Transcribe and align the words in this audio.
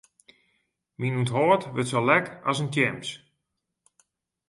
Myn 0.99 1.17
ûnthâld 1.19 1.63
wurdt 1.73 1.89
sa 1.91 2.01
lek 2.09 2.25
as 2.49 2.57
in 2.63 2.69
tjems. 2.73 3.09